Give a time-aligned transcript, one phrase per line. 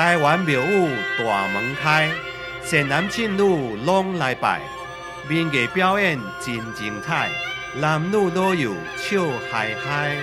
[0.00, 2.08] 台湾庙宇大门开，
[2.62, 4.62] 善男信女拢来拜。
[5.28, 7.28] 民艺表演真精彩，
[7.78, 9.20] 男女老幼笑
[9.52, 10.16] 嗨嗨。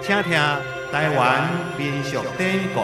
[0.00, 0.32] 听听
[0.90, 2.80] 台湾民俗典故。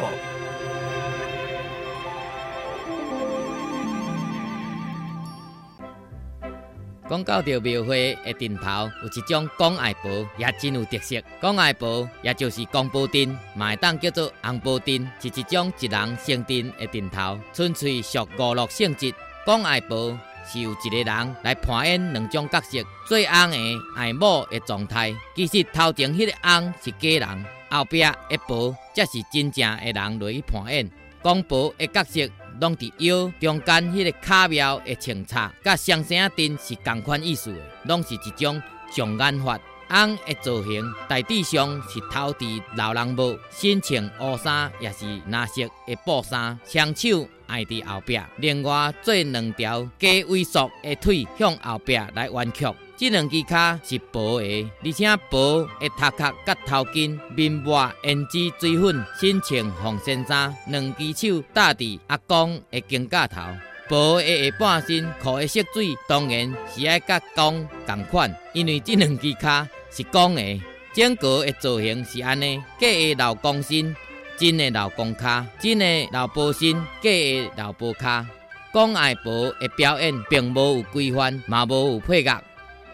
[7.13, 10.09] 讲到着庙会的顶头，有一种广爱宝，
[10.39, 11.21] 也真有特色。
[11.43, 19.13] 广爱宝也就是讲布灯，嘛会当叫做红布灯，是一种一人升灯的顶头，纯粹属娱乐性质。
[19.45, 20.19] 广爱宝
[20.51, 23.59] 是由一个人来扮演两种角色，做翁的
[23.95, 25.15] 爱某的状态。
[25.37, 30.91] 其实头前迄个翁是假人，后壁的宝才是真正的人来去扮演。
[31.23, 32.21] 讲布的角色。
[32.63, 38.63] 拢伫腰中间迄个卡庙的清插，甲双生灯是同款意思的，拢是一种
[38.95, 39.59] 障眼法。
[39.91, 52.65] 翁的造型大致上是头伫老人帽，身穿乌衫，也是蓝色的布衫，双手挨伫后壁，另外做两条加萎缩的腿向后壁来弯曲。
[52.97, 63.41] 这两只脚是薄的，而且薄的头壳甲头巾，面抹胭脂水粉，身穿红线衫，两只手搭伫阿公的肩胛头。
[63.89, 70.63] 薄的下半身裤的色水，当然是爱甲公同款，因为这两只脚是公的。
[70.95, 73.97] 整个的造型是安尼：假的老公身，
[74.37, 78.25] 真的老公脚；真的老婆身，假的老婆脚。
[78.73, 82.43] 讲爱薄的表演，并无有规范，嘛无有配合。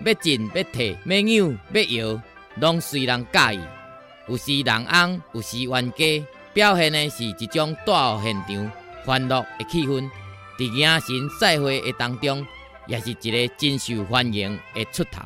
[0.04, 2.22] 要进要退，要扭要摇，
[2.56, 3.60] 拢随人介意。
[4.28, 8.72] 有时人翁，有时冤家，表现的是一种大现场
[9.04, 10.08] 欢乐的气氛。
[10.58, 12.46] 在迎神赛会的当中，
[12.86, 15.22] 也是一个真受欢迎的出头。